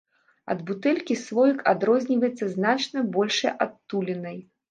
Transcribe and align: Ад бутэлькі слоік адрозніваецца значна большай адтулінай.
Ад 0.53 0.61
бутэлькі 0.69 1.17
слоік 1.23 1.59
адрозніваецца 1.73 2.49
значна 2.55 3.05
большай 3.17 3.53
адтулінай. 3.67 4.37